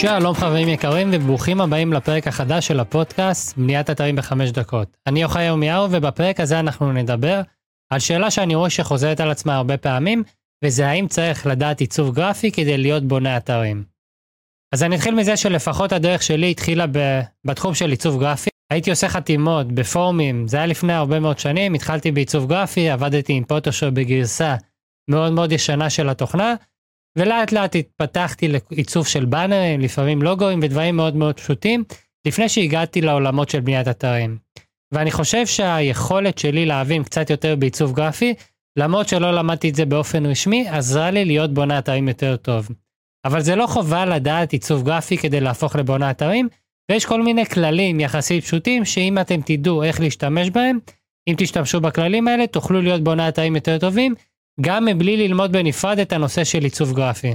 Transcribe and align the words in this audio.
שלום 0.00 0.34
חברים 0.34 0.68
יקרים 0.68 1.10
וברוכים 1.12 1.60
הבאים 1.60 1.92
לפרק 1.92 2.26
החדש 2.26 2.66
של 2.66 2.80
הפודקאסט 2.80 3.56
בניית 3.56 3.90
אתרים 3.90 4.16
בחמש 4.16 4.50
דקות. 4.50 4.96
אני 5.06 5.24
אוחיי 5.24 5.46
ירמיהו 5.46 5.90
ובפרק 5.90 6.40
הזה 6.40 6.60
אנחנו 6.60 6.92
נדבר 6.92 7.40
על 7.92 7.98
שאלה 7.98 8.30
שאני 8.30 8.54
רואה 8.54 8.70
שחוזרת 8.70 9.20
על 9.20 9.30
עצמה 9.30 9.56
הרבה 9.56 9.76
פעמים 9.76 10.22
וזה 10.64 10.88
האם 10.88 11.08
צריך 11.08 11.46
לדעת 11.46 11.80
עיצוב 11.80 12.14
גרפי 12.14 12.50
כדי 12.50 12.78
להיות 12.78 13.04
בונה 13.04 13.36
אתרים. 13.36 13.84
אז 14.74 14.82
אני 14.82 14.96
אתחיל 14.96 15.14
מזה 15.14 15.36
שלפחות 15.36 15.92
הדרך 15.92 16.22
שלי 16.22 16.50
התחילה 16.50 16.86
ב... 16.92 17.20
בתחום 17.46 17.74
של 17.74 17.90
עיצוב 17.90 18.20
גרפי. 18.20 18.50
הייתי 18.72 18.90
עושה 18.90 19.08
חתימות 19.08 19.72
בפורומים, 19.72 20.48
זה 20.48 20.56
היה 20.56 20.66
לפני 20.66 20.92
הרבה 20.92 21.20
מאוד 21.20 21.38
שנים, 21.38 21.74
התחלתי 21.74 22.12
בעיצוב 22.12 22.48
גרפי, 22.48 22.90
עבדתי 22.90 23.32
עם 23.32 23.44
פוטושופ 23.44 23.90
בגרסה 23.94 24.56
מאוד 25.10 25.32
מאוד 25.32 25.52
ישנה 25.52 25.90
של 25.90 26.08
התוכנה, 26.08 26.54
ולאט 27.18 27.52
לאט 27.52 27.76
התפתחתי 27.76 28.48
לעיצוב 28.48 29.06
של 29.06 29.24
באנרים, 29.24 29.80
לפעמים 29.80 30.22
לוגוים 30.22 30.60
ודברים 30.62 30.96
מאוד 30.96 31.16
מאוד 31.16 31.36
פשוטים, 31.36 31.84
לפני 32.26 32.48
שהגעתי 32.48 33.00
לעולמות 33.00 33.48
של 33.48 33.60
בניית 33.60 33.88
אתרים. 33.88 34.38
ואני 34.92 35.10
חושב 35.10 35.46
שהיכולת 35.46 36.38
שלי 36.38 36.66
להבין 36.66 37.02
קצת 37.02 37.30
יותר 37.30 37.56
בעיצוב 37.56 37.92
גרפי, 37.92 38.34
למרות 38.76 39.08
שלא 39.08 39.30
למדתי 39.30 39.68
את 39.68 39.74
זה 39.74 39.84
באופן 39.84 40.26
רשמי, 40.26 40.68
עזרה 40.68 41.10
לי 41.10 41.24
להיות 41.24 41.54
בונה 41.54 41.78
אתרים 41.78 42.08
יותר 42.08 42.36
טוב. 42.36 42.68
אבל 43.24 43.40
זה 43.40 43.56
לא 43.56 43.66
חובה 43.66 44.06
לדעת 44.06 44.52
עיצוב 44.52 44.84
גרפי 44.84 45.16
כדי 45.16 45.40
להפוך 45.40 45.76
לבונה 45.76 46.10
אתרים, 46.10 46.48
ויש 46.90 47.06
כל 47.06 47.22
מיני 47.22 47.46
כללים 47.46 48.00
יחסית 48.00 48.44
פשוטים, 48.44 48.84
שאם 48.84 49.18
אתם 49.18 49.40
תדעו 49.44 49.82
איך 49.82 50.00
להשתמש 50.00 50.50
בהם, 50.50 50.78
אם 51.28 51.34
תשתמשו 51.38 51.80
בכללים 51.80 52.28
האלה, 52.28 52.46
תוכלו 52.46 52.82
להיות 52.82 53.04
בונה 53.04 53.28
אתרים 53.28 53.54
יותר 53.54 53.78
טובים, 53.78 54.14
גם 54.60 54.84
מבלי 54.84 55.16
ללמוד 55.16 55.52
בנפרד 55.52 55.98
את 55.98 56.12
הנושא 56.12 56.44
של 56.44 56.64
עיצוב 56.64 56.92
גרפי. 56.92 57.34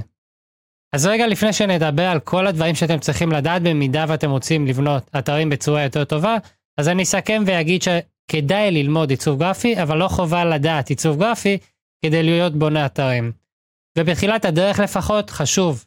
אז 0.94 1.06
רגע 1.06 1.26
לפני 1.26 1.52
שנדבר 1.52 2.02
על 2.02 2.20
כל 2.20 2.46
הדברים 2.46 2.74
שאתם 2.74 2.98
צריכים 2.98 3.32
לדעת 3.32 3.62
במידה 3.62 4.04
ואתם 4.08 4.30
רוצים 4.30 4.66
לבנות 4.66 5.10
אתרים 5.18 5.50
בצורה 5.50 5.82
יותר 5.82 6.04
טובה, 6.04 6.36
אז 6.78 6.88
אני 6.88 7.02
אסכם 7.02 7.42
ואגיד 7.46 7.82
שכדאי 7.82 8.70
ללמוד 8.70 9.10
עיצוב 9.10 9.38
גרפי, 9.38 9.82
אבל 9.82 9.98
לא 9.98 10.08
חובה 10.08 10.44
לדעת 10.44 10.88
עיצוב 10.88 11.18
גרפי 11.18 11.58
כדי 12.04 12.22
להיות 12.22 12.52
בונה 12.56 12.86
אתרים. 12.86 13.32
ובתחילת 13.98 14.44
הדרך 14.44 14.78
לפחות 14.78 15.30
חשוב 15.30 15.84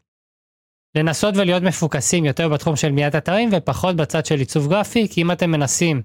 לנסות 0.98 1.36
ולהיות 1.38 1.64
מפוקסים 1.64 2.26
יותר 2.26 2.50
בתחום 2.50 2.76
של 2.76 2.90
בניית 2.90 3.16
אתרים 3.16 3.50
ופחות 3.52 3.96
בצד 3.96 4.26
של 4.26 4.40
עיצוב 4.40 4.70
גרפי, 4.70 5.08
כי 5.08 5.22
אם 5.22 5.32
אתם 5.32 5.52
מנסים 5.52 6.02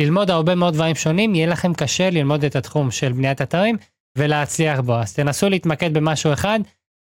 ללמוד 0.00 0.30
הרבה 0.30 0.54
מאוד 0.54 0.74
דברים 0.74 0.94
שונים, 0.94 1.34
יהיה 1.34 1.46
לכם 1.46 1.74
קשה 1.74 2.10
ללמוד 2.10 2.44
את 2.44 2.56
התחום 2.56 2.90
של 2.90 3.12
בניית 3.12 3.42
אתרים 3.42 3.76
ולהצליח 4.18 4.80
בו. 4.80 4.94
אז 4.94 5.14
תנסו 5.14 5.48
להתמקד 5.48 5.94
במשהו 5.94 6.32
אחד, 6.32 6.60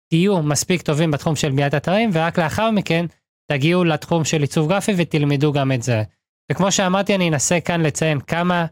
תהיו 0.10 0.44
מספיק 0.44 0.82
טובים 0.82 1.12
בתחום 1.12 1.36
של 1.36 1.50
בניית 1.50 1.74
אתרים, 1.74 2.10
ורק 2.14 2.40
לאחר 2.40 2.72
מכן 2.72 3.06
תגיעו 3.52 3.84
לתחום 3.84 4.26
של 4.26 4.42
עיצוב 4.42 4.70
גרפי 4.70 4.92
ותלמדו 4.98 5.54
גם 5.54 5.72
את 5.72 5.84
זה. 5.84 6.04
וכמו 6.52 6.72
שאמרתי, 6.72 7.16
אני 7.16 7.30
אנסה 7.30 7.60
כאן 7.60 7.82
לציין 7.82 8.20
כמה 8.20 8.66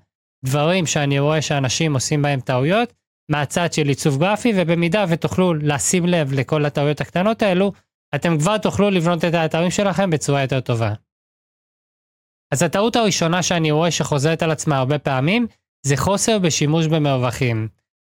דברים 0.45 0.85
שאני 0.85 1.19
רואה 1.19 1.41
שאנשים 1.41 1.93
עושים 1.93 2.21
בהם 2.21 2.39
טעויות, 2.39 2.93
מהצד 3.31 3.73
של 3.73 3.87
עיצוב 3.87 4.19
גרפי, 4.19 4.53
ובמידה 4.55 5.05
ותוכלו 5.09 5.53
לשים 5.53 6.05
לב 6.05 6.33
לכל 6.33 6.65
הטעויות 6.65 7.01
הקטנות 7.01 7.41
האלו, 7.41 7.71
אתם 8.15 8.37
כבר 8.37 8.57
תוכלו 8.57 8.89
לבנות 8.89 9.25
את 9.25 9.33
האתרים 9.33 9.71
שלכם 9.71 10.09
בצורה 10.09 10.41
יותר 10.41 10.59
טובה. 10.59 10.93
אז 12.53 12.63
הטעות 12.63 12.95
הראשונה 12.95 13.43
שאני 13.43 13.71
רואה 13.71 13.91
שחוזרת 13.91 14.43
על 14.43 14.51
עצמה 14.51 14.77
הרבה 14.77 14.99
פעמים, 14.99 15.47
זה 15.85 15.97
חוסר 15.97 16.39
בשימוש 16.39 16.87
במרווחים. 16.87 17.67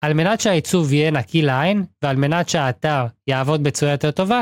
על 0.03 0.13
מנת 0.13 0.41
שהעיצוב 0.41 0.93
יהיה 0.93 1.11
נקי 1.11 1.41
לעין, 1.41 1.83
ועל 2.01 2.15
מנת 2.15 2.49
שהאתר 2.49 3.05
יעבוד 3.27 3.63
בצורה 3.63 3.91
יותר 3.91 4.11
טובה, 4.11 4.41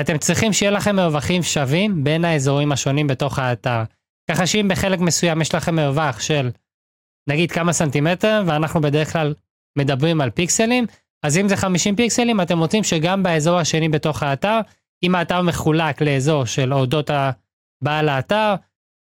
אתם 0.00 0.18
צריכים 0.18 0.52
שיהיה 0.52 0.70
לכם 0.72 0.96
מרווחים 0.96 1.42
שווים 1.42 2.04
בין 2.04 2.24
האזורים 2.24 2.72
השונים 2.72 3.06
בתוך 3.06 3.38
האתר. 3.38 3.82
ככה 4.30 4.46
שאם 4.46 4.68
בחלק 4.70 4.98
מסוים 5.00 5.40
יש 5.40 5.54
לכם 5.54 5.76
מרווח 5.76 6.20
של 6.20 6.50
נגיד 7.28 7.52
כמה 7.52 7.72
סנטימטר, 7.72 8.42
ואנחנו 8.46 8.80
בדרך 8.80 9.12
כלל 9.12 9.34
מדברים 9.78 10.20
על 10.20 10.30
פיקסלים, 10.30 10.86
אז 11.22 11.38
אם 11.38 11.48
זה 11.48 11.56
50 11.56 11.96
פיקסלים, 11.96 12.40
אתם 12.40 12.58
רוצים 12.58 12.84
שגם 12.84 13.22
באזור 13.22 13.58
השני 13.58 13.88
בתוך 13.88 14.22
האתר, 14.22 14.60
אם 15.02 15.14
האתר 15.14 15.42
מחולק 15.42 16.02
לאזור 16.02 16.44
של 16.44 16.74
אודות 16.74 17.10
בעל 17.84 18.08
האתר, 18.08 18.54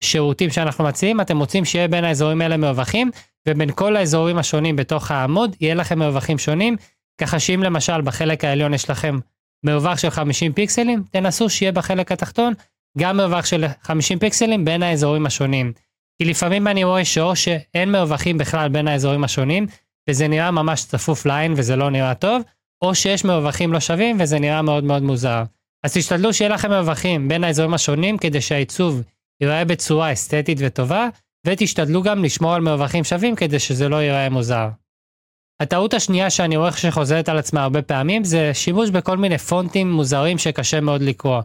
שירותים 0.03 0.49
שאנחנו 0.49 0.83
מציעים, 0.83 1.21
אתם 1.21 1.39
רוצים 1.39 1.65
שיהיה 1.65 1.87
בין 1.87 2.03
האזורים 2.03 2.41
האלה 2.41 2.57
מרווחים, 2.57 3.11
ובין 3.47 3.71
כל 3.71 3.95
האזורים 3.95 4.37
השונים 4.37 4.75
בתוך 4.75 5.11
העמוד 5.11 5.55
יהיה 5.61 5.75
לכם 5.75 5.99
מרווחים 5.99 6.37
שונים, 6.37 6.75
ככה 7.21 7.39
שאם 7.39 7.63
למשל 7.63 8.01
בחלק 8.01 8.45
העליון 8.45 8.73
יש 8.73 8.89
לכם 8.89 9.19
מרווח 9.65 9.97
של 9.97 10.09
50 10.09 10.53
פיקסלים, 10.53 11.03
תנסו 11.11 11.49
שיהיה 11.49 11.71
בחלק 11.71 12.11
התחתון 12.11 12.53
גם 12.97 13.17
מרווח 13.17 13.45
של 13.45 13.65
50 13.81 14.19
פיקסלים 14.19 14.65
בין 14.65 14.83
האזורים 14.83 15.25
השונים. 15.25 15.73
כי 16.17 16.25
לפעמים 16.25 16.67
אני 16.67 16.83
רואה 16.83 17.05
שאו 17.05 17.35
שאין 17.35 17.91
מרווחים 17.91 18.37
בכלל 18.37 18.69
בין 18.69 18.87
האזורים 18.87 19.23
השונים, 19.23 19.67
וזה 20.09 20.27
נראה 20.27 20.51
ממש 20.51 20.85
צפוף 20.85 21.25
לעין 21.25 21.53
וזה 21.57 21.75
לא 21.75 21.89
נראה 21.89 22.13
טוב, 22.13 22.43
או 22.81 22.95
שיש 22.95 23.25
מרווחים 23.25 23.73
לא 23.73 23.79
שווים 23.79 24.17
וזה 24.19 24.39
נראה 24.39 24.61
מאוד 24.61 24.83
מאוד 24.83 25.03
מוזר. 25.03 25.43
אז 25.83 25.93
תשתדלו 25.93 26.33
שיהיה 26.33 26.49
לכם 26.49 26.69
מרווחים 26.69 27.27
בין 27.27 27.43
האזורים 27.43 27.73
השונים 27.73 28.17
כדי 28.17 28.41
שהעיצוב 28.41 29.01
ייראה 29.41 29.65
בצורה 29.65 30.13
אסתטית 30.13 30.57
וטובה, 30.61 31.07
ותשתדלו 31.47 32.03
גם 32.03 32.23
לשמור 32.23 32.53
על 32.53 32.61
מרווחים 32.61 33.03
שווים 33.03 33.35
כדי 33.35 33.59
שזה 33.59 33.89
לא 33.89 33.95
ייראה 33.95 34.29
מוזר. 34.29 34.69
הטעות 35.61 35.93
השנייה 35.93 36.29
שאני 36.29 36.57
רואה 36.57 36.71
שחוזרת 36.71 37.29
על 37.29 37.37
עצמה 37.37 37.63
הרבה 37.63 37.81
פעמים 37.81 38.23
זה 38.23 38.53
שימוש 38.53 38.89
בכל 38.89 39.17
מיני 39.17 39.37
פונטים 39.37 39.91
מוזרים 39.91 40.37
שקשה 40.37 40.81
מאוד 40.81 41.01
לקרוא. 41.01 41.41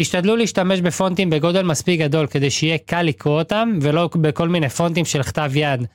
תשתדלו 0.00 0.36
להשתמש 0.36 0.80
בפונטים 0.80 1.30
בגודל 1.30 1.62
מספיק 1.62 2.00
גדול 2.00 2.26
כדי 2.26 2.50
שיהיה 2.50 2.78
קל 2.78 3.02
לקרוא 3.02 3.38
אותם 3.38 3.78
ולא 3.82 4.10
בכל 4.20 4.48
מיני 4.48 4.68
פונטים 4.68 5.04
של 5.04 5.22
כתב 5.22 5.50
יד 5.54 5.86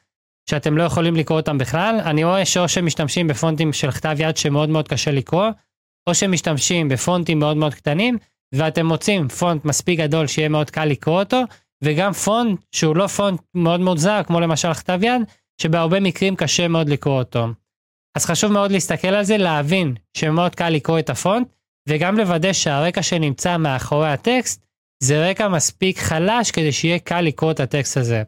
שאתם 0.50 0.78
לא 0.78 0.84
יכולים 0.84 1.16
לקרוא 1.16 1.40
אותם 1.40 1.58
בכלל. 1.58 2.00
אני 2.06 2.24
רואה 2.24 2.46
שאו 2.46 2.68
שמשתמשים 2.68 3.28
בפונטים 3.28 3.74
של 3.74 3.92
כתב 3.92 4.16
יד 4.20 4.38
שמאוד 4.38 4.70
מאוד 4.70 4.88
קשה 4.88 5.12
לקרוא, 5.12 5.48
או 6.10 6.16
שמשתמשים 6.16 6.90
בפונטים 6.90 7.40
מאוד 7.40 7.58
מאוד 7.58 7.74
קטנים 7.74 8.18
ואתם 8.56 8.86
מוצאים 8.86 9.28
פונט 9.28 9.66
מספיק 9.66 10.00
גדול 10.00 10.28
שיהיה 10.28 10.50
מאוד 10.50 10.70
קל 10.70 10.86
לקרוא 10.86 11.20
אותו 11.20 11.44
וגם 11.84 12.14
פונט 12.14 12.60
שהוא 12.72 12.96
לא 12.96 13.08
פונט 13.08 13.42
מאוד 13.56 13.80
מאוד 13.80 13.98
זר, 13.98 14.22
כמו 14.24 14.40
למשל 14.40 14.74
כתב 14.74 15.00
יד, 15.04 15.22
שבהרבה 15.62 16.00
מקרים 16.00 16.36
קשה 16.36 16.68
מאוד 16.68 16.90
לקרוא 16.90 17.20
אותו. 17.20 17.48
אז 18.18 18.26
חשוב 18.26 18.52
מאוד 18.52 18.72
להסתכל 18.72 19.08
על 19.08 19.24
זה, 19.24 19.38
להבין 19.38 19.96
שמאוד 20.18 20.56
קל 20.56 20.70
לקרוא 20.70 21.00
את 21.00 21.10
הפונט, 21.10 21.48
וגם 21.90 22.18
לוודא 22.18 22.54
שהרקע 22.54 23.04
שנמצא 23.04 23.58
מאחורי 23.58 24.10
הטקסט, 24.10 24.66
זה 25.04 25.30
רקע 25.30 25.48
מספיק 25.48 26.00
חלש 26.00 26.52
כדי 26.52 26.72
שיהיה 26.72 27.00
קל 27.00 27.22
לקרוא 27.22 27.52
את 27.52 27.60
הטקסט 27.60 27.98
הזה. 27.98 28.24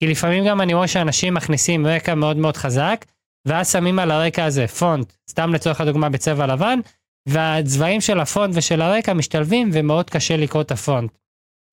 כי 0.00 0.06
לפעמים 0.06 0.46
גם 0.46 0.60
אני 0.60 0.74
רואה 0.74 0.88
שאנשים 0.88 1.34
מכניסים 1.34 1.86
רקע 1.86 2.14
מאוד 2.14 2.36
מאוד 2.36 2.56
חזק, 2.56 3.04
ואז 3.48 3.72
שמים 3.72 3.98
על 3.98 4.10
הרקע 4.10 4.44
הזה 4.44 4.66
פונט, 4.66 5.12
סתם 5.30 5.54
לצורך 5.54 5.80
הדוגמה 5.80 6.08
בצבע 6.08 6.46
לבן, 6.46 6.80
והצבעים 7.28 8.00
של 8.00 8.20
הפונט 8.20 8.54
ושל 8.56 8.82
הרקע 8.82 9.12
משתלבים 9.12 9.70
ומאוד 9.72 10.10
קשה 10.10 10.36
לקרוא 10.36 10.62
את 10.62 10.70
הפונט. 10.70 11.10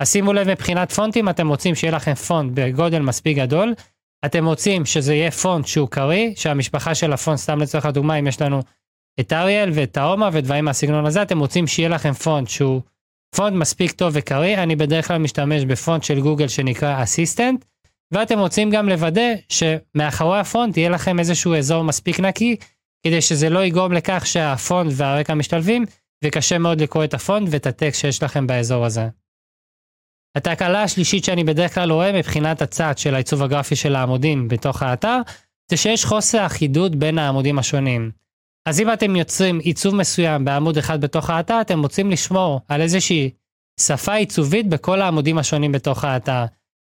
אז 0.01 0.11
שימו 0.11 0.33
לב 0.33 0.49
מבחינת 0.49 0.91
פונטים, 0.91 1.29
אתם 1.29 1.47
רוצים 1.47 1.75
שיהיה 1.75 1.95
לכם 1.95 2.13
פונט 2.13 2.51
בגודל 2.53 2.99
מספיק 2.99 3.37
גדול, 3.37 3.73
אתם 4.25 4.45
רוצים 4.45 4.85
שזה 4.85 5.13
יהיה 5.13 5.31
פונט 5.31 5.67
שהוא 5.67 5.87
קריא, 5.87 6.31
שהמשפחה 6.35 6.95
של 6.95 7.13
הפונט, 7.13 7.37
סתם 7.37 7.59
לצורך 7.59 7.85
הדוגמה, 7.85 8.15
אם 8.19 8.27
יש 8.27 8.41
לנו 8.41 8.61
את 9.19 9.33
Arial 9.33 9.69
ואת 9.73 9.97
Tahoma 9.97 10.29
ודברים 10.33 10.65
מהסגנון 10.65 11.05
הזה, 11.05 11.21
אתם 11.21 11.39
רוצים 11.39 11.67
שיהיה 11.67 11.89
לכם 11.89 12.13
פונט 12.13 12.47
שהוא 12.47 12.81
פונט 13.35 13.55
מספיק 13.55 13.91
טוב 13.91 14.11
וקריא, 14.15 14.63
אני 14.63 14.75
בדרך 14.75 15.07
כלל 15.07 15.17
משתמש 15.17 15.65
בפונט 15.65 16.03
של 16.03 16.21
גוגל 16.21 16.47
שנקרא 16.47 17.03
אסיסטנט, 17.03 17.65
ואתם 18.11 18.39
רוצים 18.39 18.69
גם 18.69 18.89
לוודא 18.89 19.31
שמאחורי 19.49 20.39
הפונט 20.39 20.77
יהיה 20.77 20.89
לכם 20.89 21.19
איזשהו 21.19 21.55
אזור 21.55 21.83
מספיק 21.83 22.19
נקי, 22.19 22.55
כדי 23.07 23.21
שזה 23.21 23.49
לא 23.49 23.65
יגרום 23.65 23.93
לכך 23.93 24.25
שהפונט 24.25 24.91
והרקע 24.95 25.33
משתלבים, 25.33 25.85
וקשה 26.23 26.57
מאוד 26.57 26.81
לקרוא 26.81 27.03
את 27.03 27.13
הפונט 27.13 27.47
ואת 27.51 27.67
הטקסט 27.67 28.01
שיש 28.01 28.23
לכם 28.23 28.47
באזור 28.47 28.85
הזה. 28.85 29.20
התקלה 30.35 30.83
השלישית 30.83 31.25
שאני 31.25 31.43
בדרך 31.43 31.75
כלל 31.75 31.91
רואה 31.91 32.11
מבחינת 32.11 32.61
הצד 32.61 32.97
של 32.97 33.15
העיצוב 33.15 33.43
הגרפי 33.43 33.75
של 33.75 33.95
העמודים 33.95 34.47
בתוך 34.47 34.83
האתר, 34.83 35.17
זה 35.71 35.77
שיש 35.77 36.05
חוסר 36.05 36.45
אחידות 36.45 36.95
בין 36.95 37.17
העמודים 37.17 37.59
השונים. 37.59 38.11
אז 38.65 38.79
אם 38.79 38.93
אתם 38.93 39.15
יוצרים 39.15 39.59
עיצוב 39.59 39.95
מסוים 39.95 40.45
בעמוד 40.45 40.77
אחד 40.77 41.01
בתוך 41.01 41.29
האתר, 41.29 41.61
אתם 41.61 41.81
רוצים 41.81 42.11
לשמור 42.11 42.61
על 42.67 42.81
איזושהי 42.81 43.29
שפה 43.79 44.13
עיצובית 44.13 44.69
בכל 44.69 45.01
העמודים 45.01 45.37
השונים 45.37 45.71
בתוך 45.71 46.03
האתר. 46.03 46.45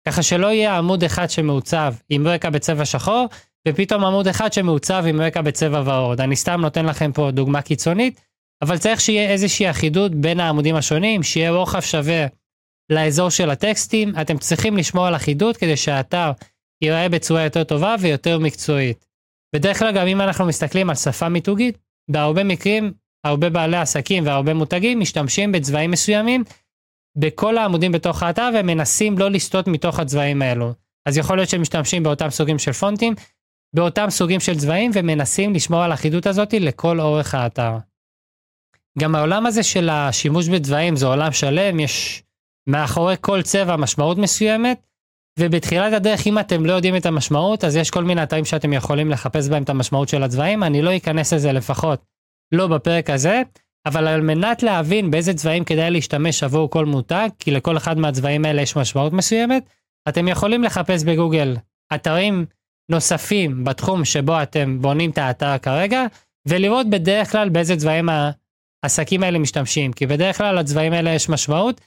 ככה 0.08 0.22
שלא 0.22 0.46
יהיה 0.46 0.78
עמוד 0.78 1.04
אחד 1.04 1.30
שמעוצב 1.30 1.94
עם 2.08 2.28
רקע 2.28 2.50
בצבע 2.50 2.84
שחור, 2.84 3.26
ופתאום 3.68 4.04
עמוד 4.04 4.28
אחד 4.28 4.52
שמעוצב 4.52 5.04
עם 5.08 5.20
רקע 5.20 5.42
בצבע 5.42 5.82
ורוד. 5.84 6.20
אני 6.20 6.36
סתם 6.36 6.60
נותן 6.60 6.86
לכם 6.86 7.12
פה 7.12 7.30
דוגמה 7.30 7.62
קיצונית, 7.62 8.20
אבל 8.62 8.78
צריך 8.78 9.00
שיהיה 9.00 9.30
איזושהי 9.30 9.70
אחידות 9.70 10.14
בין 10.14 10.40
העמודים 10.40 10.76
השונים, 10.76 11.22
שיהיה 11.22 11.50
רוחב 11.50 11.80
שווה 11.80 12.26
לאזור 12.92 13.30
של 13.30 13.50
הטקסטים, 13.50 14.12
אתם 14.20 14.38
צריכים 14.38 14.76
לשמור 14.76 15.06
על 15.06 15.16
אחידות 15.16 15.56
כדי 15.56 15.76
שהאתר 15.76 16.30
ייראה 16.82 17.08
בצורה 17.08 17.42
יותר 17.42 17.64
טובה 17.64 17.94
ויותר 18.00 18.38
מקצועית. 18.38 19.06
בדרך 19.54 19.78
כלל 19.78 19.92
גם 19.92 20.06
אם 20.06 20.20
אנחנו 20.20 20.46
מסתכלים 20.46 20.90
על 20.90 20.96
שפה 20.96 21.28
מיתוגית, 21.28 21.78
בהרבה 22.10 22.44
מקרים 22.44 22.92
הרבה 23.24 23.50
בעלי 23.50 23.76
עסקים 23.76 24.26
והרבה 24.26 24.54
מותגים 24.54 25.00
משתמשים 25.00 25.52
בצבעים 25.52 25.90
מסוימים 25.90 26.44
בכל 27.18 27.58
העמודים 27.58 27.92
בתוך 27.92 28.22
האתר 28.22 28.50
ומנסים 28.54 29.18
לא 29.18 29.30
לסטות 29.30 29.68
מתוך 29.68 29.98
הצבעים 29.98 30.42
האלו. 30.42 30.72
אז 31.06 31.16
יכול 31.16 31.36
להיות 31.36 31.48
שהם 31.48 31.60
משתמשים 31.60 32.02
באותם 32.02 32.30
סוגים 32.30 32.58
של 32.58 32.72
פונטים, 32.72 33.14
באותם 33.74 34.10
סוגים 34.10 34.40
של 34.40 34.58
צבעים 34.58 34.90
ומנסים 34.94 35.54
לשמור 35.54 35.82
על 35.82 35.90
האחידות 35.90 36.26
הזאת 36.26 36.54
לכל 36.54 37.00
אורך 37.00 37.34
האתר. 37.34 37.76
גם 38.98 39.14
העולם 39.14 39.46
הזה 39.46 39.62
של 39.62 39.88
השימוש 39.88 40.48
בצבעים 40.48 40.96
זה 40.96 41.06
עולם 41.06 41.32
שלם, 41.32 41.80
יש 41.80 42.22
מאחורי 42.66 43.14
כל 43.20 43.42
צבע 43.42 43.76
משמעות 43.76 44.18
מסוימת, 44.18 44.86
ובתחילת 45.38 45.92
הדרך 45.92 46.26
אם 46.26 46.38
אתם 46.38 46.66
לא 46.66 46.72
יודעים 46.72 46.96
את 46.96 47.06
המשמעות 47.06 47.64
אז 47.64 47.76
יש 47.76 47.90
כל 47.90 48.04
מיני 48.04 48.22
אתרים 48.22 48.44
שאתם 48.44 48.72
יכולים 48.72 49.10
לחפש 49.10 49.48
בהם 49.48 49.62
את 49.62 49.70
המשמעות 49.70 50.08
של 50.08 50.22
הצבעים, 50.22 50.62
אני 50.62 50.82
לא 50.82 50.96
אכנס 50.96 51.32
לזה 51.32 51.52
לפחות, 51.52 52.04
לא 52.52 52.66
בפרק 52.66 53.10
הזה, 53.10 53.42
אבל 53.86 54.08
על 54.08 54.20
מנת 54.20 54.62
להבין 54.62 55.10
באיזה 55.10 55.34
צבעים 55.34 55.64
כדאי 55.64 55.90
להשתמש 55.90 56.42
עבור 56.42 56.70
כל 56.70 56.86
מותג, 56.86 57.28
כי 57.38 57.50
לכל 57.50 57.76
אחד 57.76 57.98
מהצבעים 57.98 58.44
האלה 58.44 58.62
יש 58.62 58.76
משמעות 58.76 59.12
מסוימת, 59.12 59.68
אתם 60.08 60.28
יכולים 60.28 60.64
לחפש 60.64 61.04
בגוגל 61.04 61.56
אתרים 61.94 62.46
נוספים 62.90 63.64
בתחום 63.64 64.04
שבו 64.04 64.42
אתם 64.42 64.82
בונים 64.82 65.10
את 65.10 65.18
האתר 65.18 65.58
כרגע, 65.58 66.06
ולראות 66.48 66.90
בדרך 66.90 67.32
כלל 67.32 67.48
באיזה 67.48 67.76
צבעים 67.76 68.08
העסקים 68.82 69.22
האלה 69.22 69.38
משתמשים, 69.38 69.92
כי 69.92 70.06
בדרך 70.06 70.38
כלל 70.38 70.58
לצבעים 70.58 70.92
האלה 70.92 71.10
יש 71.10 71.28
משמעות, 71.28 71.80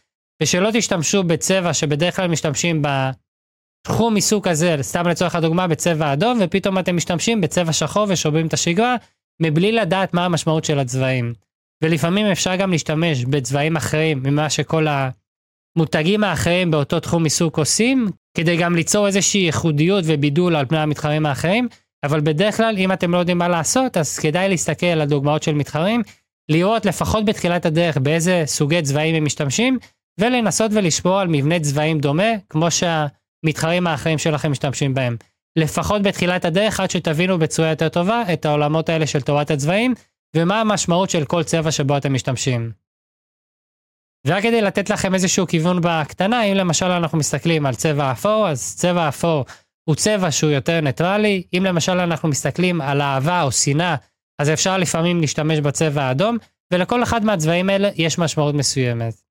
ושלא 0.43 0.69
תשתמשו 0.73 1.23
בצבע 1.23 1.73
שבדרך 1.73 2.15
כלל 2.15 2.27
משתמשים 2.27 2.81
בתחום 2.81 4.15
עיסוק 4.15 4.47
הזה, 4.47 4.75
סתם 4.81 5.07
לצורך 5.07 5.35
הדוגמה 5.35 5.67
בצבע 5.67 6.13
אדום, 6.13 6.37
ופתאום 6.41 6.79
אתם 6.79 6.95
משתמשים 6.95 7.41
בצבע 7.41 7.73
שחור 7.73 8.05
ושוברים 8.09 8.47
את 8.47 8.53
השגרה, 8.53 8.95
מבלי 9.41 9.71
לדעת 9.71 10.13
מה 10.13 10.25
המשמעות 10.25 10.65
של 10.65 10.79
הצבעים. 10.79 11.33
ולפעמים 11.83 12.25
אפשר 12.25 12.55
גם 12.55 12.71
להשתמש 12.71 13.25
בצבעים 13.25 13.75
אחרים 13.75 14.23
ממה 14.23 14.49
שכל 14.49 14.87
המותגים 15.77 16.23
האחרים 16.23 16.71
באותו 16.71 16.99
תחום 16.99 17.23
עיסוק 17.23 17.57
עושים, 17.57 18.07
כדי 18.37 18.57
גם 18.57 18.75
ליצור 18.75 19.07
איזושהי 19.07 19.41
ייחודיות 19.41 20.03
ובידול 20.07 20.55
על 20.55 20.65
פני 20.65 20.77
המתחרים 20.77 21.25
האחרים, 21.25 21.67
אבל 22.03 22.21
בדרך 22.21 22.57
כלל 22.57 22.75
אם 22.77 22.91
אתם 22.91 23.11
לא 23.11 23.17
יודעים 23.17 23.37
מה 23.37 23.47
לעשות, 23.47 23.97
אז 23.97 24.19
כדאי 24.19 24.49
להסתכל 24.49 24.85
על 24.85 25.05
דוגמאות 25.05 25.43
של 25.43 25.55
מתחרים, 25.55 26.01
לראות 26.49 26.85
לפחות 26.85 27.25
בתחילת 27.25 27.65
הדרך 27.65 27.97
באיזה 27.97 28.43
סוגי 28.45 28.81
צבעים 28.81 29.15
הם 29.15 29.25
משתמשים, 29.25 29.77
ולנסות 30.19 30.71
ולשמור 30.73 31.19
על 31.19 31.27
מבנה 31.27 31.59
צבעים 31.59 31.99
דומה, 31.99 32.31
כמו 32.49 32.67
שהמתחרים 32.71 33.87
האחרים 33.87 34.17
שלכם 34.17 34.51
משתמשים 34.51 34.93
בהם. 34.93 35.17
לפחות 35.55 36.01
בתחילת 36.01 36.45
הדרך, 36.45 36.79
עד 36.79 36.91
שתבינו 36.91 37.39
בצורה 37.39 37.69
יותר 37.69 37.89
טובה 37.89 38.23
את 38.33 38.45
העולמות 38.45 38.89
האלה 38.89 39.07
של 39.07 39.21
תורת 39.21 39.51
הצבעים, 39.51 39.93
ומה 40.35 40.61
המשמעות 40.61 41.09
של 41.09 41.25
כל 41.25 41.43
צבע 41.43 41.71
שבו 41.71 41.97
אתם 41.97 42.13
משתמשים. 42.13 42.71
ורק 44.27 44.43
כדי 44.43 44.61
לתת 44.61 44.89
לכם 44.89 45.13
איזשהו 45.13 45.47
כיוון 45.47 45.79
בקטנה, 45.83 46.43
אם 46.43 46.55
למשל 46.55 46.85
אנחנו 46.85 47.17
מסתכלים 47.17 47.65
על 47.65 47.75
צבע 47.75 48.11
אפור, 48.11 48.49
אז 48.49 48.75
צבע 48.75 49.07
אפור 49.07 49.45
הוא 49.89 49.95
צבע 49.95 50.31
שהוא 50.31 50.51
יותר 50.51 50.81
ניטרלי. 50.81 51.43
אם 51.57 51.63
למשל 51.65 51.99
אנחנו 51.99 52.29
מסתכלים 52.29 52.81
על 52.81 53.01
אהבה 53.01 53.41
או 53.41 53.51
שנאה, 53.51 53.95
אז 54.41 54.49
אפשר 54.49 54.77
לפעמים 54.77 55.21
להשתמש 55.21 55.59
בצבע 55.59 56.03
האדום, 56.03 56.37
ולכל 56.73 57.03
אחד 57.03 57.25
מהצבעים 57.25 57.69
האלה 57.69 57.89
יש 57.95 58.19
משמעות 58.19 58.55
מסוימת. 58.55 59.24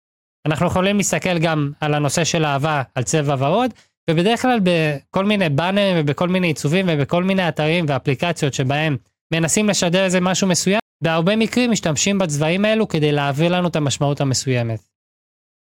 אנחנו 0.46 0.66
יכולים 0.66 0.96
להסתכל 0.96 1.38
גם 1.38 1.70
על 1.80 1.94
הנושא 1.94 2.24
של 2.24 2.44
אהבה 2.44 2.82
על 2.94 3.02
צבע 3.02 3.36
ורוד, 3.38 3.70
ובדרך 4.10 4.42
כלל 4.42 4.60
בכל 4.62 5.24
מיני 5.24 5.48
באנרים 5.48 5.96
ובכל 5.98 6.28
מיני 6.28 6.46
עיצובים 6.46 6.86
ובכל 6.88 7.24
מיני 7.24 7.48
אתרים 7.48 7.84
ואפליקציות 7.88 8.54
שבהם 8.54 8.96
מנסים 9.34 9.68
לשדר 9.68 10.04
איזה 10.04 10.20
משהו 10.20 10.48
מסוים, 10.48 10.80
בהרבה 11.04 11.36
מקרים 11.36 11.70
משתמשים 11.70 12.18
בצבעים 12.18 12.64
האלו 12.64 12.88
כדי 12.88 13.12
להעביר 13.12 13.52
לנו 13.52 13.68
את 13.68 13.76
המשמעות 13.76 14.20
המסוימת. 14.20 14.80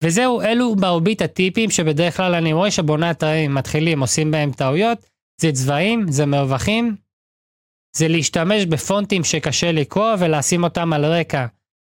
וזהו, 0.04 0.42
אלו 0.42 0.74
מרבית 0.76 1.22
הטיפים 1.22 1.70
שבדרך 1.70 2.16
כלל 2.16 2.34
אני 2.34 2.52
רואה 2.52 2.70
שבוני 2.70 3.10
אתרים 3.10 3.54
מתחילים, 3.54 4.00
עושים 4.00 4.30
בהם 4.30 4.52
טעויות. 4.52 4.98
זה 5.40 5.52
צבעים, 5.52 6.12
זה 6.12 6.26
מרווחים, 6.26 6.96
זה 7.96 8.08
להשתמש 8.08 8.64
בפונטים 8.64 9.24
שקשה 9.24 9.72
לקרוא 9.72 10.14
ולשים 10.18 10.64
אותם 10.64 10.92
על 10.92 11.04
רקע 11.04 11.46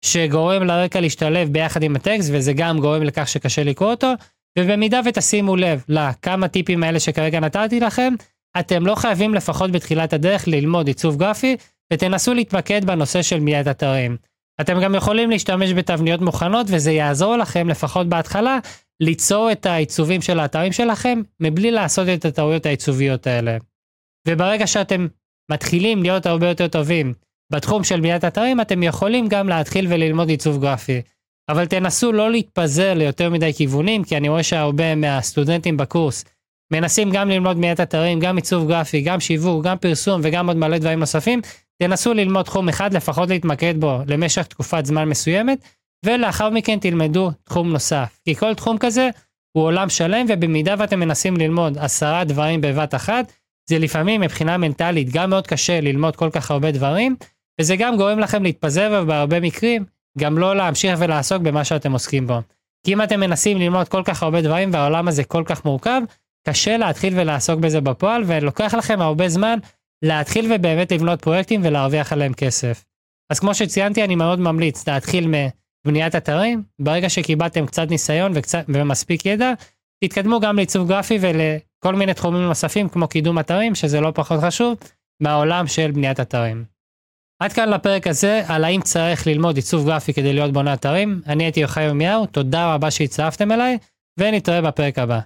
שגורם 0.04 0.62
לרקע 0.62 1.00
להשתלב 1.00 1.48
ביחד 1.48 1.82
עם 1.82 1.96
הטקסט 1.96 2.30
וזה 2.32 2.52
גם 2.52 2.78
גורם 2.80 3.02
לכך 3.02 3.28
שקשה 3.28 3.64
לקרוא 3.64 3.90
אותו. 3.90 4.12
ובמידה 4.58 5.00
ותשימו 5.04 5.56
לב 5.56 5.84
לכמה 5.88 6.48
טיפים 6.48 6.82
האלה 6.82 7.00
שכרגע 7.00 7.40
נתתי 7.40 7.80
לכם, 7.80 8.14
אתם 8.60 8.86
לא 8.86 8.94
חייבים 8.94 9.34
לפחות 9.34 9.70
בתחילת 9.70 10.12
הדרך 10.12 10.48
ללמוד 10.48 10.86
עיצוב 10.86 11.16
גרפי 11.16 11.56
ותנסו 11.92 12.34
להתמקד 12.34 12.84
בנושא 12.84 13.22
של 13.22 13.40
מיד 13.40 13.68
אתרים. 13.68 14.16
אתם 14.60 14.80
גם 14.80 14.94
יכולים 14.94 15.30
להשתמש 15.30 15.72
בתבניות 15.72 16.20
מוכנות 16.20 16.66
וזה 16.70 16.92
יעזור 16.92 17.36
לכם 17.36 17.68
לפחות 17.68 18.08
בהתחלה 18.08 18.58
ליצור 19.00 19.52
את 19.52 19.66
העיצובים 19.66 20.22
של 20.22 20.40
האתרים 20.40 20.72
שלכם 20.72 21.22
מבלי 21.40 21.70
לעשות 21.70 22.08
את 22.08 22.24
הטעויות 22.24 22.66
העיצוביות 22.66 23.26
האלה. 23.26 23.56
וברגע 24.28 24.66
שאתם 24.66 25.06
מתחילים 25.50 26.02
להיות 26.02 26.26
הרבה 26.26 26.48
יותר 26.48 26.68
טובים 26.68 27.14
בתחום 27.52 27.84
של 27.84 28.00
בניית 28.00 28.24
אתרים 28.24 28.60
אתם 28.60 28.82
יכולים 28.82 29.28
גם 29.28 29.48
להתחיל 29.48 29.86
וללמוד 29.88 30.28
עיצוב 30.28 30.60
גרפי. 30.60 31.00
אבל 31.48 31.66
תנסו 31.66 32.12
לא 32.12 32.30
להתפזר 32.30 32.94
ליותר 32.94 33.30
מדי 33.30 33.52
כיוונים 33.54 34.04
כי 34.04 34.16
אני 34.16 34.28
רואה 34.28 34.42
שהרבה 34.42 34.94
מהסטודנטים 34.94 35.76
בקורס 35.76 36.24
מנסים 36.72 37.10
גם 37.10 37.28
ללמוד 37.28 37.56
בניית 37.56 37.80
אתרים, 37.80 38.20
גם 38.20 38.36
עיצוב 38.36 38.68
גרפי, 38.68 39.00
גם 39.00 39.20
שיווק, 39.20 39.64
גם 39.64 39.78
פרסום 39.78 40.20
וגם 40.24 40.46
עוד 40.46 40.56
מלא 40.56 40.78
דברים 40.78 40.98
נוספים 40.98 41.40
תנסו 41.82 42.14
ללמוד 42.14 42.44
תחום 42.44 42.68
אחד, 42.68 42.94
לפחות 42.94 43.28
להתמקד 43.28 43.74
בו 43.78 43.98
למשך 44.06 44.46
תקופת 44.46 44.86
זמן 44.86 45.08
מסוימת, 45.08 45.58
ולאחר 46.04 46.50
מכן 46.50 46.78
תלמדו 46.78 47.30
תחום 47.44 47.72
נוסף. 47.72 48.18
כי 48.24 48.34
כל 48.34 48.54
תחום 48.54 48.78
כזה 48.78 49.10
הוא 49.52 49.64
עולם 49.64 49.88
שלם, 49.88 50.26
ובמידה 50.28 50.74
ואתם 50.78 51.00
מנסים 51.00 51.36
ללמוד 51.36 51.78
עשרה 51.78 52.24
דברים 52.24 52.60
בבת 52.60 52.94
אחת, 52.94 53.32
זה 53.70 53.78
לפעמים 53.78 54.20
מבחינה 54.20 54.56
מנטלית 54.56 55.12
גם 55.12 55.30
מאוד 55.30 55.46
קשה 55.46 55.80
ללמוד 55.80 56.16
כל 56.16 56.30
כך 56.32 56.50
הרבה 56.50 56.70
דברים, 56.70 57.16
וזה 57.62 57.76
גם 57.76 57.96
גורם 57.96 58.18
לכם 58.18 58.42
להתפזר 58.42 59.02
ובהרבה 59.02 59.40
מקרים 59.40 59.84
גם 60.18 60.38
לא 60.38 60.56
להמשיך 60.56 60.94
ולעסוק 60.98 61.42
במה 61.42 61.64
שאתם 61.64 61.92
עוסקים 61.92 62.26
בו. 62.26 62.38
כי 62.86 62.92
אם 62.92 63.02
אתם 63.02 63.20
מנסים 63.20 63.58
ללמוד 63.58 63.88
כל 63.88 64.02
כך 64.04 64.22
הרבה 64.22 64.42
דברים 64.42 64.70
והעולם 64.72 65.08
הזה 65.08 65.24
כל 65.24 65.42
כך 65.46 65.64
מורכב, 65.64 66.00
קשה 66.48 66.76
להתחיל 66.76 67.20
ולעסוק 67.20 67.60
בזה 67.60 67.80
בפועל, 67.80 68.22
ולוקח 68.26 68.74
לכם 68.74 69.00
הרבה 69.00 69.28
זמן 69.28 69.58
להתחיל 70.04 70.52
ובאמת 70.52 70.92
לבנות 70.92 71.22
פרויקטים 71.22 71.60
ולהרוויח 71.64 72.12
עליהם 72.12 72.34
כסף. 72.34 72.84
אז 73.30 73.40
כמו 73.40 73.54
שציינתי, 73.54 74.04
אני 74.04 74.14
מאוד 74.14 74.40
ממליץ 74.40 74.88
להתחיל 74.88 75.30
מבניית 75.86 76.14
אתרים, 76.14 76.62
ברגע 76.78 77.08
שקיבלתם 77.08 77.66
קצת 77.66 77.90
ניסיון 77.90 78.32
וקצת, 78.34 78.64
ומספיק 78.68 79.26
ידע, 79.26 79.52
תתקדמו 80.04 80.40
גם 80.40 80.56
לעיצוב 80.56 80.88
גרפי 80.88 81.18
ולכל 81.20 81.94
מיני 81.94 82.14
תחומים 82.14 82.42
נוספים 82.42 82.88
כמו 82.88 83.08
קידום 83.08 83.38
אתרים, 83.38 83.74
שזה 83.74 84.00
לא 84.00 84.12
פחות 84.14 84.40
חשוב, 84.40 84.76
מהעולם 85.20 85.66
של 85.66 85.90
בניית 85.90 86.20
אתרים. 86.20 86.71
עד 87.42 87.52
כאן 87.52 87.68
לפרק 87.68 88.06
הזה 88.06 88.42
על 88.48 88.64
האם 88.64 88.80
צריך 88.80 89.26
ללמוד 89.26 89.56
עיצוב 89.56 89.86
גרפי 89.86 90.12
כדי 90.12 90.32
להיות 90.32 90.52
בונה 90.52 90.74
אתרים. 90.74 91.20
אני 91.26 91.44
הייתי 91.44 91.60
יוחאי 91.60 91.84
ירמיהו, 91.84 92.26
תודה 92.26 92.74
רבה 92.74 92.90
שהצטרפתם 92.90 93.52
אליי, 93.52 93.78
ונתראה 94.18 94.62
בפרק 94.62 94.98
הבא. 94.98 95.20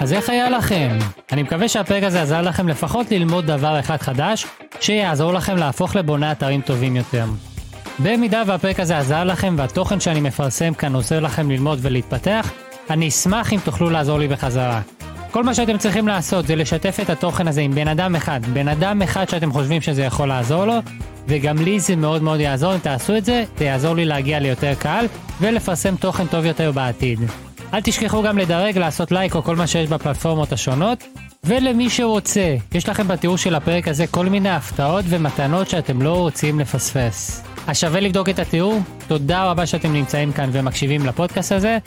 אז 0.00 0.12
איך 0.12 0.30
היה 0.30 0.50
לכם? 0.50 0.98
אני 1.32 1.42
מקווה 1.42 1.68
שהפרק 1.68 2.02
הזה 2.02 2.22
עזר 2.22 2.42
לכם 2.42 2.68
לפחות 2.68 3.10
ללמוד 3.10 3.46
דבר 3.46 3.80
אחד 3.80 3.96
חדש, 3.96 4.46
שיעזור 4.80 5.34
לכם 5.34 5.56
להפוך 5.56 5.96
לבוני 5.96 6.32
אתרים 6.32 6.60
טובים 6.60 6.96
יותר. 6.96 7.24
במידה 7.98 8.42
והפרק 8.46 8.80
הזה 8.80 8.98
עזר 8.98 9.24
לכם 9.24 9.54
והתוכן 9.58 10.00
שאני 10.00 10.20
מפרסם 10.20 10.74
כאן 10.74 10.94
עוזר 10.94 11.20
לכם 11.20 11.50
ללמוד 11.50 11.78
ולהתפתח, 11.82 12.52
אני 12.90 13.08
אשמח 13.08 13.52
אם 13.52 13.58
תוכלו 13.64 13.90
לעזור 13.90 14.18
לי 14.18 14.28
בחזרה. 14.28 14.80
כל 15.30 15.44
מה 15.44 15.54
שאתם 15.54 15.78
צריכים 15.78 16.08
לעשות 16.08 16.46
זה 16.46 16.56
לשתף 16.56 17.00
את 17.02 17.10
התוכן 17.10 17.48
הזה 17.48 17.60
עם 17.60 17.72
בן 17.72 17.88
אדם 17.88 18.16
אחד, 18.16 18.40
בן 18.52 18.68
אדם 18.68 19.02
אחד 19.02 19.28
שאתם 19.28 19.52
חושבים 19.52 19.80
שזה 19.80 20.02
יכול 20.02 20.28
לעזור 20.28 20.64
לו, 20.64 20.74
וגם 21.28 21.58
לי 21.58 21.80
זה 21.80 21.96
מאוד 21.96 22.22
מאוד 22.22 22.40
יעזור 22.40 22.74
אם 22.74 22.78
תעשו 22.78 23.16
את 23.16 23.24
זה, 23.24 23.44
זה 23.58 23.64
יעזור 23.64 23.94
לי 23.94 24.04
להגיע 24.04 24.38
ליותר 24.38 24.74
קהל 24.78 25.06
ולפרסם 25.40 25.96
תוכן 25.96 26.26
טוב 26.26 26.44
יותר 26.44 26.72
בעתיד. 26.72 27.18
אל 27.74 27.80
תשכחו 27.80 28.22
גם 28.22 28.38
לדרג, 28.38 28.78
לעשות 28.78 29.12
לייק 29.12 29.34
או 29.34 29.42
כל 29.42 29.56
מה 29.56 29.66
שיש 29.66 29.88
בפלטפורמות 29.88 30.52
השונות. 30.52 31.04
ולמי 31.44 31.90
שרוצה, 31.90 32.56
יש 32.72 32.88
לכם 32.88 33.08
בתיאור 33.08 33.38
של 33.38 33.54
הפרק 33.54 33.88
הזה 33.88 34.06
כל 34.06 34.26
מיני 34.26 34.50
הפתעות 34.50 35.04
ומתנות 35.08 35.68
שאתם 35.70 36.02
לא 36.02 36.16
רוצים 36.16 36.60
לפספס. 36.60 37.42
אז 37.66 37.78
שווה 37.78 38.00
לבדוק 38.00 38.28
את 38.28 38.38
התיאור, 38.38 38.80
תודה 39.08 39.44
רבה 39.44 39.66
שאתם 39.66 39.92
נמצאים 39.92 40.32
כאן 40.32 40.50
ומקשיבים 40.52 41.06
לפודקאסט 41.06 41.52
הזה, 41.52 41.78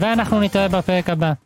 ואנחנו 0.00 0.40
נתראה 0.40 0.68
בפרק 0.68 1.10
הבא. 1.10 1.45